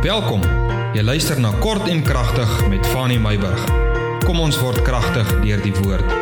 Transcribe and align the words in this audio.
Welkom. 0.00 0.40
Jy 0.96 1.02
luister 1.04 1.36
na 1.36 1.50
Kort 1.60 1.84
en 1.92 1.98
Kragtig 2.00 2.48
met 2.72 2.86
Fanny 2.88 3.18
Meyburg. 3.20 3.66
Kom 4.24 4.38
ons 4.40 4.56
word 4.56 4.80
kragtig 4.80 5.28
deur 5.42 5.60
die 5.60 5.74
woord. 5.76 6.14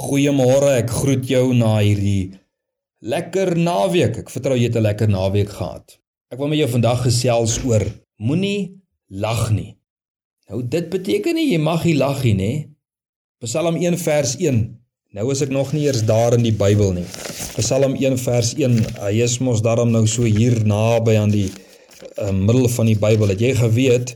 Goeiemôre, 0.00 0.70
ek 0.78 0.88
groet 1.02 1.28
jou 1.28 1.50
na 1.52 1.74
hierdie 1.82 2.32
lekker 3.04 3.52
naweek. 3.60 4.22
Ek 4.24 4.32
vertrou 4.32 4.56
jy 4.56 4.70
het 4.70 4.80
'n 4.80 4.86
lekker 4.88 5.12
naweek 5.12 5.52
gehad. 5.52 6.00
Ek 6.32 6.38
wil 6.38 6.48
met 6.48 6.64
jou 6.64 6.70
vandag 6.80 7.04
gesels 7.04 7.60
oor 7.60 7.84
moenie 8.16 8.72
lag 9.10 9.50
nie. 9.52 9.76
Nou 10.48 10.64
dit 10.64 10.88
beteken 10.88 11.34
nie 11.34 11.52
jy 11.52 11.58
mag 11.60 11.84
nie 11.84 11.96
lag 11.96 12.24
nie, 12.24 12.34
nê? 12.34 12.68
Psalm 13.44 13.76
1 13.76 13.98
vers 13.98 14.36
1. 14.40 14.80
Nou 15.12 15.30
is 15.30 15.42
ek 15.42 15.50
nog 15.50 15.74
nie 15.74 15.84
eers 15.84 16.06
daar 16.06 16.32
in 16.32 16.42
die 16.42 16.56
Bybel 16.56 16.92
nie. 16.92 17.06
Psalm 17.58 17.94
1 17.96 18.16
vers 18.16 18.54
1. 18.54 18.96
Hy 18.96 19.20
is 19.20 19.38
mos 19.40 19.60
daarom 19.60 19.90
nou 19.90 20.06
so 20.06 20.22
hier 20.22 20.64
naby 20.64 21.16
aan 21.16 21.30
die 21.30 21.50
uh, 22.02 22.30
middel 22.32 22.68
van 22.68 22.90
die 22.90 22.98
Bybel. 22.98 23.32
Het 23.34 23.40
jy 23.46 23.54
geweet 23.58 24.14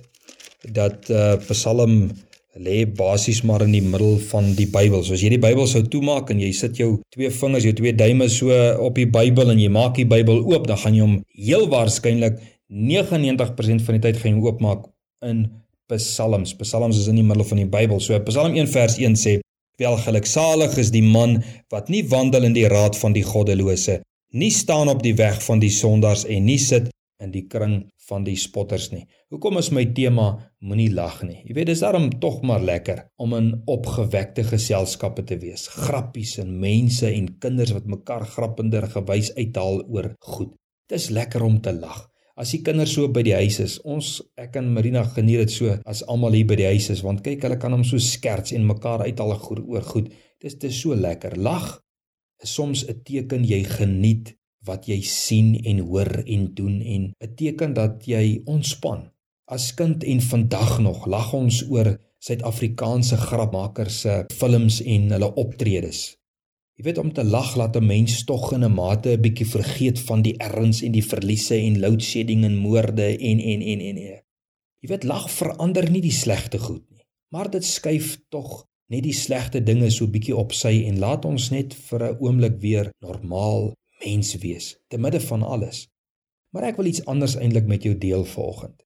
dat 0.75 1.11
uh, 1.13 1.35
Psalm 1.49 2.11
lê 2.55 2.85
basies 2.87 3.43
maar 3.43 3.65
in 3.67 3.73
die 3.75 3.83
middel 3.83 4.19
van 4.31 4.53
die 4.55 4.69
Bybel. 4.71 5.03
So 5.03 5.17
as 5.17 5.25
jy 5.25 5.33
die 5.35 5.43
Bybel 5.43 5.67
sou 5.71 5.83
toemaak 5.91 6.31
en 6.31 6.43
jy 6.43 6.53
sit 6.55 6.79
jou 6.79 6.97
twee 7.15 7.31
vingers, 7.35 7.67
jou 7.67 7.75
twee 7.77 7.95
duime 7.97 8.29
so 8.33 8.55
op 8.85 8.99
die 9.01 9.09
Bybel 9.11 9.51
en 9.55 9.61
jy 9.61 9.71
maak 9.75 9.99
die 9.99 10.07
Bybel 10.09 10.45
oop, 10.45 10.69
dan 10.71 10.79
gaan 10.81 10.95
jy 10.95 11.03
hom 11.03 11.17
heel 11.35 11.67
waarskynlik 11.73 12.39
99% 12.71 13.85
van 13.87 13.99
die 13.99 14.05
tyd 14.07 14.23
gaan 14.23 14.39
jy 14.39 14.47
oopmaak 14.47 14.87
in 15.27 15.45
Psalms. 15.91 16.55
Psalms 16.57 16.99
is 16.99 17.11
in 17.11 17.19
die 17.21 17.27
middel 17.27 17.47
van 17.47 17.61
die 17.61 17.69
Bybel. 17.69 18.01
So 18.01 18.19
Psalm 18.31 18.57
1 18.57 18.71
vers 18.73 18.97
1 19.03 19.19
sê: 19.21 19.39
"Welgeluksalig 19.79 20.79
is 20.79 20.91
die 20.95 21.03
man 21.03 21.43
wat 21.69 21.91
nie 21.91 22.05
wandel 22.09 22.45
in 22.45 22.55
die 22.55 22.69
raad 22.69 22.97
van 22.97 23.13
die 23.13 23.27
goddelose, 23.27 24.01
nie 24.31 24.51
staan 24.51 24.89
op 24.89 25.03
die 25.03 25.15
weg 25.15 25.43
van 25.43 25.59
die 25.59 25.71
sondaars 25.71 26.25
en 26.27 26.45
nie 26.45 26.59
sit 26.59 26.89
in 27.25 27.33
die 27.35 27.47
kring 27.51 27.79
van 28.09 28.25
die 28.27 28.37
spotters 28.39 28.91
nie. 28.93 29.05
Hoekom 29.33 29.59
is 29.61 29.71
my 29.75 29.85
tema 29.97 30.27
moenie 30.61 30.91
lag 30.93 31.23
nie? 31.27 31.41
Jy 31.49 31.57
weet 31.57 31.71
dis 31.73 31.83
daarom 31.85 32.11
tog 32.23 32.43
maar 32.47 32.63
lekker 32.63 33.07
om 33.21 33.35
in 33.39 33.51
opgewekte 33.71 34.45
geselskappe 34.47 35.25
te 35.27 35.39
wees. 35.41 35.67
Grappies 35.73 36.37
en 36.43 36.59
mense 36.61 37.09
en 37.09 37.33
kinders 37.41 37.75
wat 37.77 37.89
mekaar 37.91 38.27
grappender 38.37 38.87
gewys 38.93 39.33
uithaal 39.39 39.83
oor 39.89 40.13
goed. 40.35 40.53
Dis 40.93 41.09
lekker 41.15 41.43
om 41.43 41.63
te 41.65 41.73
lag. 41.73 42.05
As 42.35 42.51
die 42.51 42.65
kinders 42.67 42.93
so 42.97 43.07
by 43.15 43.23
die 43.23 43.37
huis 43.39 43.61
is, 43.63 43.77
ons 43.87 44.19
ek 44.41 44.57
en 44.59 44.73
Marina 44.75 45.05
geniet 45.07 45.45
dit 45.45 45.53
so 45.55 45.75
as 45.87 46.03
almal 46.11 46.35
hier 46.35 46.49
by 46.51 46.59
die 46.59 46.67
huis 46.67 46.91
is 46.91 47.05
want 47.07 47.23
kyk 47.23 47.47
hulle 47.47 47.61
kan 47.63 47.77
hom 47.77 47.85
so 47.87 48.03
skerts 48.03 48.53
en 48.57 48.67
mekaar 48.67 49.07
uithaal 49.07 49.37
oor 49.39 49.87
goed. 49.87 50.11
Dis 50.43 50.59
dis 50.59 50.81
so 50.83 50.99
lekker. 50.99 51.39
Lag 51.39 51.79
is 52.43 52.51
soms 52.51 52.85
'n 52.89 53.03
teken 53.07 53.45
jy 53.47 53.63
geniet 53.65 54.35
wat 54.65 54.87
jy 54.87 55.01
sien 55.03 55.55
en 55.65 55.79
hoor 55.89 56.23
en 56.25 56.55
doen 56.55 56.81
en 56.81 57.13
'n 57.21 57.35
teken 57.37 57.75
dat 57.75 58.07
jy 58.07 58.43
ontspan. 58.45 59.11
As 59.47 59.75
kind 59.75 60.05
en 60.05 60.21
vandag 60.21 60.79
nog 60.81 61.07
lag 61.07 61.33
ons 61.33 61.65
oor 61.69 61.99
Suid-Afrikaanse 62.19 63.17
grapmakers 63.17 64.01
se 64.01 64.25
films 64.33 64.81
en 64.83 65.11
hulle 65.11 65.35
optredes. 65.35 66.17
Jy 66.75 66.85
weet 66.87 66.99
om 66.99 67.13
te 67.13 67.25
lag 67.25 67.51
laat 67.57 67.77
'n 67.77 67.87
mens 67.87 68.25
tog 68.25 68.53
in 68.53 68.65
'n 68.65 68.75
mate 68.75 69.11
'n 69.13 69.21
bietjie 69.21 69.47
vergeet 69.47 70.01
van 70.01 70.23
die 70.23 70.37
erns 70.39 70.83
en 70.83 70.93
die 70.93 71.05
verliese 71.05 71.57
en 71.57 71.81
load 71.81 72.03
shedding 72.03 72.45
en 72.45 72.57
moorde 72.57 73.19
en 73.19 73.41
en 73.41 73.61
en 73.63 73.81
en. 73.81 73.97
en. 73.97 74.23
Jy 74.81 74.89
weet 74.89 75.05
lag 75.05 75.31
verander 75.31 75.91
nie 75.91 76.01
die 76.01 76.19
slegte 76.23 76.59
goed 76.59 76.91
nie, 76.91 77.05
maar 77.29 77.51
dit 77.51 77.65
skuif 77.65 78.19
tog 78.29 78.67
net 78.89 79.03
die 79.03 79.13
slegte 79.13 79.63
dinge 79.63 79.91
so 79.91 80.07
bietjie 80.07 80.37
op 80.37 80.53
sy 80.53 80.85
en 80.89 80.99
laat 80.99 81.25
ons 81.25 81.51
net 81.51 81.75
vir 81.75 82.03
'n 82.03 82.17
oomblik 82.21 82.61
weer 82.61 82.91
normaal 83.01 83.75
mens 84.05 84.35
wees 84.43 84.75
te 84.89 84.99
midde 84.99 85.21
van 85.21 85.43
alles. 85.43 85.89
Maar 86.55 86.71
ek 86.71 86.77
wil 86.77 86.91
iets 86.91 87.05
anders 87.11 87.37
eintlik 87.37 87.67
met 87.67 87.83
jou 87.83 87.97
deel 87.99 88.25
vanoggend. 88.25 88.85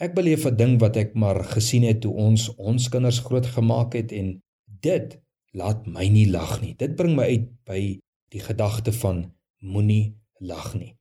Ek 0.00 0.14
beleef 0.14 0.46
'n 0.46 0.56
ding 0.56 0.78
wat 0.80 0.96
ek 0.96 1.14
maar 1.14 1.44
gesien 1.44 1.82
het 1.82 2.00
toe 2.00 2.14
ons 2.14 2.54
ons 2.54 2.88
kinders 2.88 3.18
grootgemaak 3.18 3.92
het 3.92 4.12
en 4.12 4.40
dit 4.64 5.18
laat 5.52 5.86
my 5.86 6.08
nie 6.08 6.30
lag 6.30 6.60
nie. 6.60 6.74
Dit 6.76 6.96
bring 6.96 7.16
my 7.16 7.24
uit 7.24 7.48
by 7.64 8.00
die 8.30 8.40
gedagte 8.40 8.92
van 8.92 9.34
moenie 9.58 10.16
lag 10.38 10.74
nie. 10.74 10.96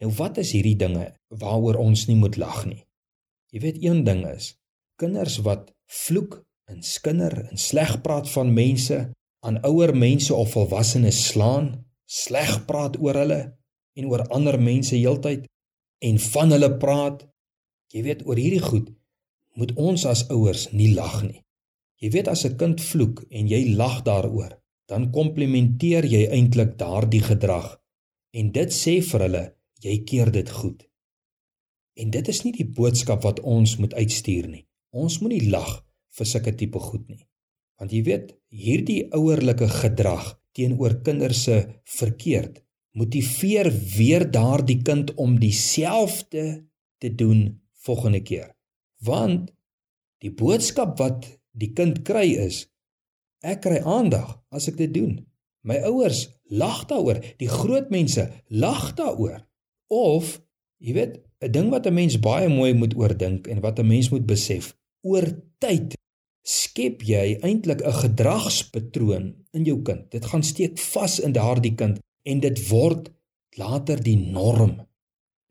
Nou 0.00 0.10
wat 0.18 0.38
is 0.38 0.52
hierdie 0.52 0.76
dinge 0.76 1.12
waaroor 1.28 1.76
ons 1.76 2.06
nie 2.06 2.16
moet 2.16 2.36
lag 2.36 2.66
nie? 2.66 2.84
Jy 3.52 3.60
weet 3.60 3.82
een 3.82 4.04
ding 4.04 4.26
is 4.26 4.56
kinders 4.96 5.38
wat 5.46 5.72
vloek 5.86 6.42
en 6.70 6.82
skinder 6.82 7.34
en 7.50 7.58
sleg 7.58 8.00
praat 8.04 8.28
van 8.30 8.52
mense, 8.54 8.98
aan 9.46 9.58
ouer 9.66 9.96
mense 9.96 10.34
of 10.34 10.52
volwassenes 10.54 11.18
slaan, 11.26 11.84
sleg 12.12 12.64
praat 12.68 12.98
oor 13.00 13.16
hulle 13.22 13.40
en 13.96 14.08
oor 14.10 14.24
ander 14.36 14.58
mense 14.60 14.96
heeltyd 14.96 15.46
en 16.04 16.18
van 16.32 16.52
hulle 16.54 16.70
praat. 16.82 17.22
Jy 17.92 18.02
weet 18.08 18.26
oor 18.26 18.40
hierdie 18.40 18.64
goed 18.64 18.90
moet 19.56 19.72
ons 19.76 20.04
as 20.08 20.24
ouers 20.32 20.68
nie 20.72 20.92
lag 20.96 21.20
nie. 21.24 21.42
Jy 22.02 22.10
weet 22.14 22.28
as 22.28 22.44
'n 22.44 22.56
kind 22.56 22.80
vloek 22.80 23.24
en 23.30 23.48
jy 23.48 23.76
lag 23.76 24.02
daaroor, 24.02 24.58
dan 24.88 25.10
komplimenteer 25.12 26.04
jy 26.04 26.24
eintlik 26.36 26.78
daardie 26.78 27.22
gedrag 27.22 27.78
en 28.32 28.52
dit 28.52 28.70
sê 28.72 29.00
vir 29.10 29.20
hulle 29.26 29.44
jy 29.84 30.04
keer 30.04 30.30
dit 30.32 30.50
goed. 30.50 30.88
En 31.96 32.10
dit 32.10 32.28
is 32.28 32.44
nie 32.44 32.52
die 32.52 32.68
boodskap 32.78 33.22
wat 33.22 33.40
ons 33.40 33.76
moet 33.76 33.94
uitstuur 33.94 34.48
nie. 34.48 34.66
Ons 34.92 35.20
moenie 35.20 35.50
lag 35.50 35.84
vir 36.16 36.26
sulke 36.26 36.52
tipe 36.56 36.78
goed 36.78 37.08
nie. 37.08 37.26
Want 37.78 37.92
jy 37.92 38.02
weet, 38.02 38.32
hierdie 38.48 39.08
ouerlike 39.12 39.68
gedrag 39.68 40.41
teenoor 40.56 41.00
kinders 41.02 41.44
se 41.44 41.56
verkeerd 41.98 42.62
motiveer 42.92 43.70
weer 43.96 44.26
daardie 44.30 44.82
kind 44.84 45.14
om 45.14 45.38
dieselfde 45.40 46.64
te 47.00 47.14
doen 47.14 47.62
volgende 47.84 48.20
keer. 48.22 48.52
Want 49.00 49.50
die 50.22 50.32
boodskap 50.32 50.98
wat 51.00 51.26
die 51.50 51.72
kind 51.72 52.02
kry 52.06 52.28
is 52.38 52.66
ek 53.42 53.64
kry 53.64 53.80
aandag 53.82 54.36
as 54.54 54.68
ek 54.70 54.78
dit 54.78 54.92
doen. 54.94 55.16
My 55.66 55.80
ouers 55.86 56.28
lag 56.50 56.84
daaroor 56.90 57.18
die 57.40 57.50
groot 57.50 57.90
mense 57.90 58.28
lag 58.48 58.92
daaroor. 58.98 59.40
Of 59.90 60.38
jy 60.78 60.94
weet 60.94 61.18
'n 61.42 61.50
ding 61.50 61.70
wat 61.70 61.86
'n 61.86 61.94
mens 61.94 62.18
baie 62.18 62.48
mooi 62.48 62.72
moet 62.74 62.94
oordink 62.94 63.48
en 63.48 63.60
wat 63.60 63.78
'n 63.78 63.86
mens 63.86 64.10
moet 64.10 64.26
besef 64.26 64.76
oor 65.02 65.26
tyd 65.58 65.94
skep 66.42 67.02
jy 67.06 67.38
eintlik 67.42 67.82
'n 67.82 67.98
gedragspatroon 68.02 69.34
in 69.52 69.64
jou 69.64 69.82
kind. 69.82 70.10
Dit 70.10 70.24
gaan 70.24 70.42
steek 70.42 70.78
vas 70.78 71.20
in 71.20 71.32
daardie 71.32 71.74
kind 71.74 72.00
en 72.22 72.40
dit 72.40 72.68
word 72.68 73.10
later 73.56 74.02
die 74.02 74.16
norm. 74.16 74.80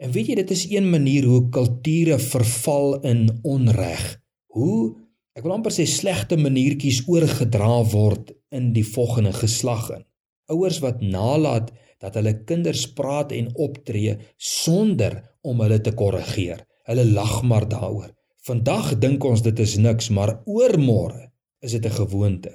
En 0.01 0.11
weet 0.11 0.27
jy, 0.27 0.35
dit 0.35 0.51
is 0.51 0.65
een 0.71 0.89
manier 0.89 1.23
hoe 1.23 1.49
kulture 1.49 2.19
verval 2.19 2.99
in 3.01 3.39
onreg. 3.43 4.19
Hoe 4.47 4.95
ek 5.37 5.43
wil 5.43 5.53
amper 5.53 5.71
sê 5.71 5.85
slegte 5.85 6.37
maniertjies 6.37 7.03
oorgedra 7.07 7.83
word 7.83 8.33
in 8.51 8.73
die 8.73 8.83
volgende 8.83 9.31
geslag 9.33 9.89
in. 9.95 10.03
Ouers 10.51 10.81
wat 10.83 11.01
nalat 11.01 11.71
dat 12.01 12.17
hulle 12.17 12.33
kinders 12.43 12.87
praat 12.97 13.31
en 13.31 13.53
optree 13.55 14.17
sonder 14.37 15.21
om 15.41 15.61
hulle 15.61 15.79
te 15.81 15.93
korrigeer. 15.93 16.65
Hulle 16.89 17.05
lag 17.05 17.41
maar 17.47 17.69
daaroor. 17.69 18.09
Vandag 18.41 18.95
dink 18.97 19.21
ons 19.21 19.43
dit 19.45 19.59
is 19.61 19.75
niks, 19.77 20.07
maar 20.09 20.39
oormôre 20.49 21.27
is 21.61 21.75
dit 21.77 21.85
'n 21.85 21.93
gewoonte. 21.93 22.53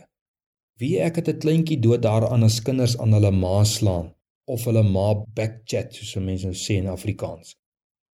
Wie 0.81 0.99
ek 0.99 1.17
het 1.17 1.29
'n 1.29 1.39
kleintjie 1.39 1.79
dood 1.79 2.03
daaraan 2.03 2.43
as 2.43 2.63
kinders 2.63 2.99
aan 2.99 3.13
hulle 3.13 3.31
ma 3.31 3.65
slaan 3.65 4.15
of 4.45 4.65
hulle 4.65 4.83
ma 4.83 5.15
backchat 5.15 5.95
soos 5.95 6.15
mense 6.15 6.47
nou 6.47 6.55
sê 6.55 6.75
in 6.83 6.89
Afrikaans. 6.89 7.55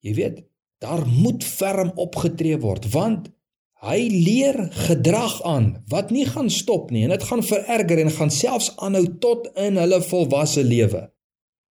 Jy 0.01 0.15
weet, 0.15 0.45
daar 0.81 1.07
moet 1.07 1.45
ferm 1.45 1.93
opgetree 1.95 2.59
word 2.59 2.93
want 2.93 3.31
hy 3.81 4.09
leer 4.09 4.69
gedrag 4.89 5.43
aan 5.43 5.85
wat 5.89 6.11
nie 6.11 6.27
gaan 6.27 6.51
stop 6.51 6.91
nie 6.91 7.05
en 7.05 7.11
dit 7.11 7.23
gaan 7.23 7.43
vererger 7.43 7.99
en 7.99 8.11
gaan 8.11 8.31
selfs 8.31 8.77
aanhou 8.77 9.19
tot 9.19 9.49
in 9.57 9.77
hulle 9.77 10.03
volwasse 10.03 10.65
lewe. 10.65 11.11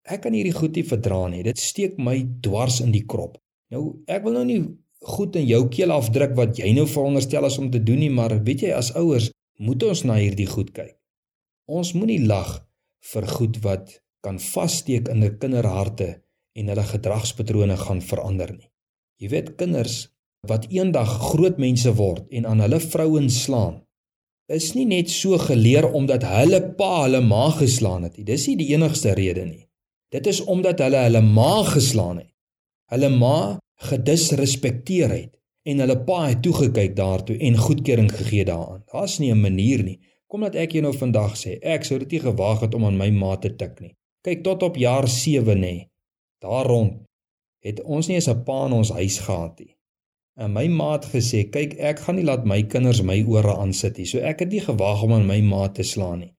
Ek 0.04 0.22
kan 0.22 0.34
hierdie 0.34 0.60
goed 0.60 0.76
nie 0.76 0.88
verdra 0.88 1.28
nie. 1.28 1.44
Dit 1.44 1.60
steek 1.60 1.98
my 1.98 2.28
dwars 2.42 2.82
in 2.82 2.92
die 2.92 3.06
krop. 3.06 3.38
Nou, 3.70 4.02
ek 4.08 4.24
wil 4.24 4.34
nou 4.34 4.46
nie 4.46 4.64
goed 5.02 5.36
in 5.36 5.48
jou 5.50 5.66
keel 5.74 5.92
afdruk 5.92 6.36
wat 6.38 6.60
jy 6.62 6.72
nou 6.78 6.86
veronderstel 6.88 7.46
is 7.46 7.58
om 7.58 7.70
te 7.72 7.82
doen 7.84 8.00
nie, 8.00 8.10
maar 8.10 8.38
weet 8.44 8.68
jy 8.68 8.74
as 8.78 8.94
ouers 8.96 9.32
moet 9.60 9.84
ons 9.84 10.04
na 10.06 10.18
hierdie 10.22 10.50
goed 10.50 10.72
kyk. 10.74 10.96
Ons 11.70 11.94
moenie 11.98 12.22
lag 12.26 12.60
vir 13.14 13.28
goed 13.28 13.62
wat 13.66 14.00
kan 14.22 14.38
vassteek 14.40 15.10
in 15.10 15.24
'n 15.24 15.38
kinderharte 15.42 16.22
en 16.56 16.68
hulle 16.68 16.84
gedragspatrone 16.84 17.78
gaan 17.78 18.02
verander 18.02 18.52
nie. 18.54 18.70
Jy 19.22 19.30
weet 19.30 19.56
kinders 19.58 20.10
wat 20.48 20.68
eendag 20.70 21.10
groot 21.32 21.58
mense 21.58 21.92
word 21.96 22.26
en 22.32 22.46
aan 22.46 22.60
hulle 22.60 22.80
vrouens 22.80 23.44
slaan 23.44 23.82
is 24.52 24.74
nie 24.76 24.86
net 24.86 25.10
so 25.10 25.38
geleer 25.40 25.88
omdat 25.88 26.26
hulle 26.28 26.60
pa 26.78 27.04
hulle 27.04 27.22
ma 27.24 27.50
geslaan 27.56 28.04
het 28.08 28.18
nie. 28.18 28.28
Dis 28.28 28.48
nie 28.50 28.58
die 28.60 28.72
enigste 28.74 29.14
rede 29.16 29.46
nie. 29.46 29.68
Dit 30.12 30.28
is 30.28 30.42
omdat 30.44 30.82
hulle 30.84 31.06
hulle 31.06 31.22
ma 31.24 31.64
geslaan 31.64 32.18
het. 32.24 32.32
Hulle 32.92 33.10
ma 33.10 33.60
gedisrespekteer 33.90 35.10
het 35.10 35.38
en 35.64 35.84
hulle 35.84 35.98
pa 36.06 36.20
het 36.28 36.42
toegekyk 36.46 36.96
daartoe 36.96 37.38
en 37.38 37.58
goedkeuring 37.58 38.12
gegee 38.12 38.46
daaraan. 38.46 38.84
Daar's 38.92 39.20
nie 39.20 39.32
'n 39.32 39.42
manier 39.42 39.84
nie. 39.84 40.00
Kom 40.28 40.42
dat 40.42 40.56
ek 40.56 40.72
jou 40.72 40.84
nou 40.84 40.94
vandag 40.98 41.36
sê, 41.38 41.60
ek 41.62 41.84
sou 41.84 42.00
dit 42.00 42.12
nie 42.12 42.20
gewaag 42.20 42.60
het 42.60 42.74
om 42.74 42.86
aan 42.86 42.98
my 42.98 43.10
ma 43.10 43.36
te 43.36 43.56
tik 43.56 43.80
nie. 43.80 43.96
Kyk 44.22 44.44
tot 44.44 44.64
op 44.64 44.76
jaar 44.76 45.08
7 45.08 45.60
nê. 45.60 45.90
Daar 46.40 46.66
rond. 46.66 46.94
het 47.62 47.82
ons 47.84 48.08
nie 48.08 48.16
eens 48.16 48.30
'n 48.30 48.44
pa 48.44 48.66
in 48.66 48.72
ons 48.72 48.90
huis 48.90 49.20
gehad 49.20 49.60
nie. 49.60 49.78
En 50.36 50.54
my 50.54 50.68
ma 50.68 50.92
het 50.92 51.06
gesê, 51.06 51.50
"Kyk, 51.50 51.74
ek 51.74 52.00
gaan 52.00 52.16
nie 52.16 52.24
laat 52.24 52.46
my 52.46 52.64
kinders 52.64 53.02
my 53.02 53.24
ore 53.28 53.56
aansit 53.56 53.98
nie." 53.98 54.06
So 54.06 54.18
ek 54.18 54.40
het 54.40 54.52
nie 54.52 54.60
gewag 54.60 55.04
om 55.04 55.14
aan 55.14 55.26
my 55.26 55.42
ma 55.42 55.68
te 55.68 55.84
slaan 55.84 56.20
nie. 56.20 56.36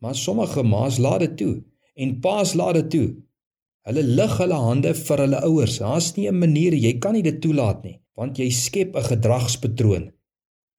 Maar 0.00 0.14
sommige 0.14 0.62
ma's 0.62 0.98
laat 0.98 1.20
dit 1.20 1.36
toe 1.36 1.64
en 1.94 2.20
pa's 2.20 2.54
laat 2.54 2.74
dit 2.74 2.90
toe. 2.90 3.16
Hulle 3.84 4.02
lig 4.02 4.38
hulle 4.40 4.58
hande 4.64 4.94
vir 4.96 5.22
hulle 5.26 5.40
ouers. 5.44 5.78
Daar's 5.78 6.14
nie 6.16 6.28
'n 6.28 6.38
manier 6.38 6.72
jy 6.72 6.98
kan 6.98 7.12
nie 7.12 7.22
dit 7.22 7.40
toelaat 7.40 7.84
nie, 7.84 8.00
want 8.16 8.38
jy 8.38 8.50
skep 8.50 8.96
'n 8.96 9.02
gedragspatroon. 9.02 10.12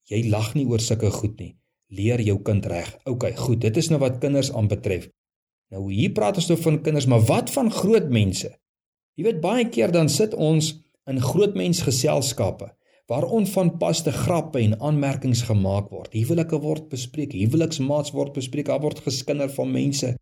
Jy 0.10 0.30
lag 0.30 0.56
nie 0.56 0.66
oor 0.66 0.80
sulke 0.80 1.12
goed 1.12 1.40
nie. 1.40 1.56
Leer 1.90 2.22
jou 2.22 2.40
kind 2.42 2.66
reg. 2.66 2.98
OK, 3.06 3.36
goed. 3.36 3.62
Dit 3.62 3.78
is 3.78 3.90
nou 3.90 4.00
wat 4.00 4.20
kinders 4.20 4.52
aanbetref. 4.52 5.10
Nou 5.72 5.92
hier 5.92 6.12
praat 6.12 6.38
ons 6.38 6.50
nou 6.50 6.58
van 6.62 6.82
kinders, 6.82 7.06
maar 7.06 7.22
wat 7.22 7.50
van 7.50 7.72
groot 7.72 8.10
mense? 8.10 8.50
Jy 9.16 9.24
weet 9.24 9.42
baie 9.42 9.70
keer 9.70 9.92
dan 9.92 10.10
sit 10.10 10.34
ons 10.34 10.74
in 11.08 11.22
groot 11.22 11.56
mensgeselskappe 11.56 12.72
waar 13.08 13.24
onvanpaste 13.24 14.12
grappe 14.12 14.60
en 14.60 14.80
aanmerkings 14.82 15.44
gemaak 15.46 15.92
word. 15.94 16.14
Huwelike 16.14 16.58
word 16.62 16.90
bespreek, 16.90 17.36
huweliksmaats 17.38 18.12
word 18.12 18.34
bespreek, 18.34 18.66
daar 18.66 18.82
word 18.82 19.04
geskinder 19.06 19.50
van 19.54 19.72
mense. 19.72 20.16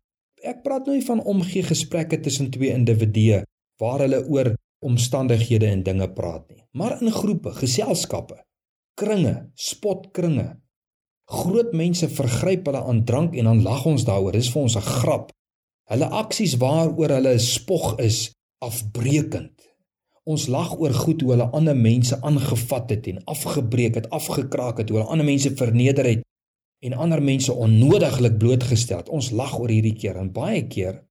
Ek 0.44 0.60
praat 0.60 0.84
nou 0.84 0.98
nie 0.98 1.06
van 1.06 1.22
omgee 1.24 1.64
gesprekke 1.64 2.18
tussen 2.20 2.50
twee 2.52 2.74
individue 2.76 3.40
waar 3.80 4.02
hulle 4.04 4.20
oor 4.28 4.50
omstandighede 4.84 5.70
en 5.72 5.84
dinge 5.86 6.08
praat 6.12 6.44
nie, 6.52 6.60
maar 6.76 6.98
in 7.00 7.08
groepe, 7.12 7.54
geselskappe, 7.56 8.36
kringe, 9.00 9.32
spotkringe. 9.56 10.50
Groot 11.32 11.72
mense 11.72 12.10
vergryp 12.12 12.68
hulle 12.68 12.82
aan 12.84 13.00
drank 13.08 13.32
en 13.40 13.48
dan 13.48 13.62
lag 13.64 13.86
ons 13.88 14.04
daaroor. 14.04 14.36
Dis 14.36 14.50
vir 14.52 14.62
ons 14.62 14.76
'n 14.76 14.84
grap. 15.00 15.32
Hulle 15.88 16.08
aksies 16.20 16.58
waaroor 16.60 17.16
hulle 17.16 17.38
spog 17.38 17.96
is 17.98 18.34
afbreekend. 18.60 19.64
Ons 20.24 20.46
lag 20.48 20.76
oor 20.76 20.92
goed 20.92 21.20
hoe 21.22 21.30
hulle 21.30 21.48
ander 21.56 21.76
mense 21.76 22.20
aangevat 22.20 22.90
het 22.90 23.06
en 23.06 23.24
afgebreek 23.24 23.94
het, 23.94 24.10
afgekraak 24.10 24.78
het, 24.78 24.88
hoe 24.88 24.98
hulle 24.98 25.10
ander 25.10 25.26
mense 25.26 25.56
verneder 25.56 26.04
het 26.04 26.22
en 26.80 26.96
ander 26.98 27.22
mense 27.22 27.52
onnodiglik 27.52 28.38
blootgestel. 28.38 29.04
Ons 29.08 29.30
lag 29.30 29.54
oor 29.58 29.72
hierdie 29.72 29.94
keer 29.98 30.18
en 30.20 30.32
baie 30.32 30.64
keer 30.68 31.02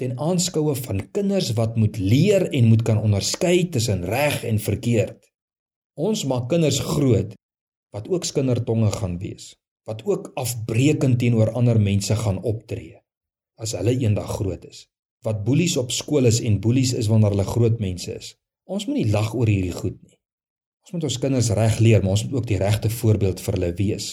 ten 0.00 0.14
aanskoue 0.18 0.74
van 0.78 1.02
kinders 1.14 1.52
wat 1.58 1.76
moet 1.76 1.98
leer 2.00 2.48
en 2.50 2.70
moet 2.70 2.82
kan 2.82 2.98
onderskei 2.98 3.68
tussen 3.70 4.04
reg 4.08 4.42
en 4.48 4.58
verkeerd. 4.58 5.18
Ons 5.94 6.24
maak 6.24 6.48
kinders 6.50 6.80
groot 6.80 7.36
wat 7.92 8.08
ook 8.08 8.24
skindertonge 8.24 8.88
gaan 8.94 9.18
wees, 9.20 9.52
wat 9.84 10.00
ook 10.08 10.30
afbreekend 10.40 11.20
teenoor 11.20 11.52
ander 11.52 11.80
mense 11.80 12.16
gaan 12.16 12.40
optree 12.40 12.96
as 13.60 13.76
hulle 13.76 13.92
eendag 14.00 14.32
groot 14.40 14.64
is 14.64 14.86
wat 15.22 15.44
boelies 15.46 15.76
op 15.78 15.92
skool 15.94 16.26
is 16.26 16.40
en 16.42 16.58
boelies 16.62 16.92
is 16.98 17.08
wanneer 17.10 17.34
hulle 17.34 17.46
groot 17.46 17.78
mense 17.82 18.10
is. 18.10 18.34
Ons 18.66 18.88
moet 18.88 18.98
nie 18.98 19.10
lag 19.12 19.30
oor 19.34 19.50
hierdie 19.50 19.74
goed 19.74 19.98
nie. 20.02 20.18
Ons 20.82 20.96
moet 20.96 21.06
ons 21.06 21.18
kinders 21.22 21.50
reg 21.54 21.78
leer, 21.78 22.02
maar 22.02 22.16
ons 22.16 22.24
moet 22.26 22.40
ook 22.40 22.48
die 22.48 22.58
regte 22.58 22.90
voorbeeld 22.90 23.42
vir 23.44 23.56
hulle 23.56 23.70
wees. 23.78 24.08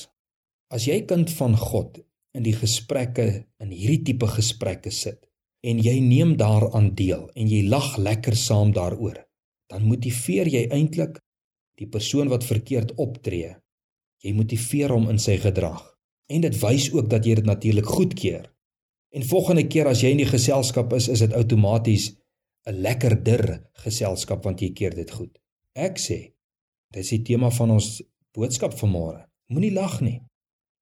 As 0.69 0.86
jy 0.86 1.00
kind 1.10 1.31
van 1.33 1.56
God 1.57 1.98
in 2.38 2.44
die 2.45 2.54
gesprekke 2.54 3.25
in 3.57 3.71
hierdie 3.74 4.04
tipe 4.12 4.27
gesprekke 4.30 4.92
sit 4.94 5.24
en 5.66 5.80
jy 5.81 5.95
neem 6.04 6.36
daaraan 6.38 6.92
deel 6.95 7.25
en 7.33 7.50
jy 7.50 7.63
lag 7.66 7.95
lekker 7.98 8.38
saam 8.38 8.69
daaroor, 8.75 9.18
dan 9.69 9.88
motiveer 9.89 10.48
jy 10.48 10.68
eintlik 10.69 11.18
die 11.81 11.89
persoon 11.89 12.30
wat 12.30 12.45
verkeerd 12.45 12.94
optree. 13.01 13.56
Jy 14.21 14.36
motiveer 14.38 14.94
hom 14.94 15.10
in 15.10 15.18
sy 15.18 15.39
gedrag 15.42 15.81
en 16.30 16.45
dit 16.45 16.62
wys 16.62 16.92
ook 16.94 17.10
dat 17.10 17.25
jy 17.25 17.39
dit 17.39 17.50
natuurlik 17.50 17.89
goedkeur. 17.89 18.45
En 19.10 19.25
volgende 19.25 19.65
keer 19.65 19.89
as 19.89 20.04
jy 20.06 20.13
in 20.13 20.22
die 20.22 20.30
geselskap 20.30 20.94
is, 20.94 21.10
is 21.10 21.25
dit 21.25 21.33
outomaties 21.33 22.12
'n 22.69 22.77
lekkerder 22.86 23.65
geselskap 23.81 24.45
want 24.45 24.62
jy 24.62 24.69
keer 24.69 24.94
dit 24.94 25.12
goed. 25.12 25.33
Ek 25.74 25.98
sê, 25.98 26.36
dis 26.94 27.10
die 27.10 27.24
tema 27.24 27.50
van 27.50 27.72
ons 27.72 28.04
boodskap 28.38 28.77
vanmôre. 28.77 29.25
Moenie 29.50 29.74
lag 29.74 30.01
nie. 30.01 30.19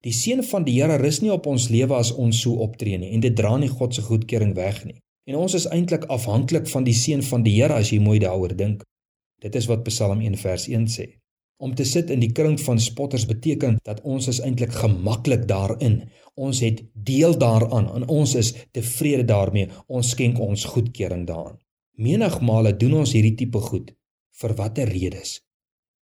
Die 0.06 0.14
seën 0.14 0.44
van 0.46 0.64
die 0.64 0.76
Here 0.78 0.96
rus 1.00 1.18
nie 1.24 1.32
op 1.34 1.46
ons 1.50 1.68
lewe 1.74 1.96
as 1.98 2.12
ons 2.14 2.42
so 2.44 2.62
optree 2.62 2.98
nie 3.02 3.10
en 3.16 3.22
dit 3.24 3.34
dra 3.34 3.56
nie 3.58 3.70
God 3.70 3.94
se 3.94 4.04
goedkeuring 4.06 4.54
weg 4.54 4.84
nie. 4.86 5.00
En 5.28 5.40
ons 5.42 5.54
is 5.58 5.66
eintlik 5.74 6.06
afhanklik 6.14 6.68
van 6.70 6.86
die 6.86 6.94
seën 6.94 7.24
van 7.30 7.42
die 7.42 7.56
Here 7.56 7.74
as 7.74 7.90
jy 7.92 7.98
mooi 8.00 8.18
daaroor 8.22 8.54
dink. 8.56 8.84
Dit 9.42 9.58
is 9.58 9.66
wat 9.70 9.82
Psalm 9.88 10.22
1 10.22 10.38
vers 10.38 10.68
1 10.68 10.86
sê. 10.94 11.08
Om 11.58 11.74
te 11.74 11.84
sit 11.84 12.10
in 12.14 12.22
die 12.22 12.30
kring 12.30 12.54
van 12.62 12.78
spotters 12.78 13.26
beteken 13.26 13.80
dat 13.82 14.00
ons 14.06 14.28
is 14.30 14.38
eintlik 14.46 14.76
gemaklik 14.78 15.48
daarin. 15.50 16.04
Ons 16.38 16.62
het 16.62 16.84
deel 16.94 17.34
daaraan 17.38 17.90
en 17.98 18.06
ons 18.06 18.34
is 18.38 18.52
tevrede 18.70 19.26
daarmee. 19.26 19.66
Ons 19.86 20.14
skenk 20.14 20.38
ons 20.38 20.64
goedkeuring 20.64 21.26
daaraan. 21.26 21.58
Menigmale 21.98 22.76
doen 22.78 23.00
ons 23.02 23.12
hierdie 23.12 23.34
tipe 23.34 23.58
goed 23.58 23.90
vir 24.38 24.54
watter 24.54 24.86
redes? 24.86 25.40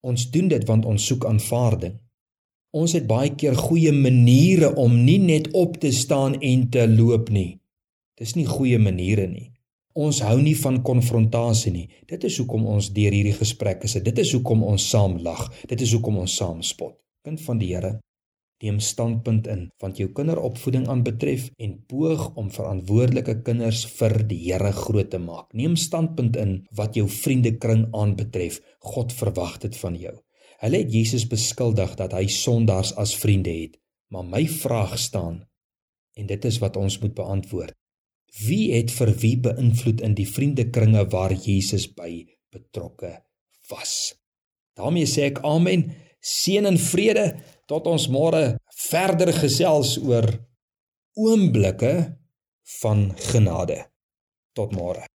Ons 0.05 0.29
doen 0.29 0.53
dit 0.53 0.67
want 0.69 0.85
ons 0.85 1.07
soek 1.09 1.25
aanvaarding. 1.25 1.97
Ons 2.77 2.93
het 2.93 3.05
baie 3.09 3.31
keer 3.33 3.55
goeie 3.57 3.91
maniere 3.95 4.73
om 4.77 4.99
nie 5.05 5.17
net 5.21 5.47
op 5.57 5.79
te 5.81 5.89
staan 5.95 6.35
en 6.45 6.65
te 6.69 6.83
loop 6.91 7.31
nie. 7.33 7.57
Dis 8.19 8.35
nie 8.37 8.45
goeie 8.45 8.77
maniere 8.81 9.25
nie. 9.29 9.47
Ons 9.97 10.19
hou 10.21 10.35
nie 10.41 10.53
van 10.59 10.83
konfrontasie 10.85 11.71
nie. 11.73 11.87
Dit 12.05 12.27
is 12.29 12.37
hoekom 12.37 12.67
ons 12.69 12.91
deur 12.93 13.15
hierdie 13.15 13.33
gesprekke 13.37 13.89
sit. 13.89 14.05
Dit 14.05 14.21
is 14.21 14.33
hoekom 14.35 14.61
ons 14.67 14.89
saam 14.91 15.17
lag. 15.25 15.47
Dit 15.71 15.81
is 15.81 15.95
hoekom 15.95 16.19
ons 16.21 16.35
saam 16.37 16.61
spot. 16.61 16.99
Kind 17.25 17.41
van 17.47 17.57
die 17.63 17.71
Here, 17.71 17.95
neem 18.61 18.77
standpunt 18.83 19.49
in 19.53 19.65
want 19.81 19.97
jou 20.01 20.11
kinderopvoeding 20.13 20.85
aanbetref 20.91 21.49
en 21.57 21.79
poog 21.89 22.29
om 22.37 22.53
verantwoordelike 22.53 23.39
kinders 23.47 23.87
vir 23.97 24.19
die 24.29 24.43
Here 24.45 24.71
groot 24.83 25.09
te 25.15 25.23
maak. 25.23 25.49
Neem 25.57 25.79
standpunt 25.81 26.37
in 26.37 26.59
wat 26.77 26.99
jou 26.99 27.09
vriendekring 27.09 27.87
aanbetref. 27.93 28.61
God 28.93 29.17
verwag 29.17 29.57
dit 29.65 29.81
van 29.81 29.97
jou. 29.97 30.17
Hulle 30.61 30.81
het 30.81 30.93
Jesus 30.93 31.27
beskuldig 31.29 31.95
dat 31.99 32.15
hy 32.17 32.25
sondaars 32.31 32.95
as 32.97 33.15
vriende 33.17 33.53
het. 33.53 33.77
Maar 34.13 34.25
my 34.25 34.45
vraag 34.47 34.97
staan 34.99 35.43
en 36.17 36.25
dit 36.25 36.45
is 36.49 36.57
wat 36.63 36.77
ons 36.79 36.97
moet 36.99 37.13
beantwoord. 37.13 37.75
Wie 38.47 38.73
het 38.73 38.91
vir 38.91 39.11
wie 39.21 39.35
beïnvloed 39.39 40.01
in 40.01 40.15
die 40.17 40.27
vriendekringe 40.27 41.05
waar 41.13 41.33
Jesus 41.33 41.87
by 41.93 42.25
betrokke 42.53 43.13
was? 43.69 44.15
daarmee 44.77 45.09
sê 45.09 45.31
ek 45.31 45.41
amen. 45.45 45.87
Seën 46.21 46.65
en 46.69 46.77
vrede 46.81 47.25
tot 47.69 47.87
ons 47.89 48.07
môre 48.13 48.57
verder 48.89 49.31
gesels 49.33 49.95
oor 50.01 50.27
oomblikke 51.17 51.93
van 52.81 53.09
genade. 53.29 53.79
Tot 54.57 54.73
môre. 54.77 55.05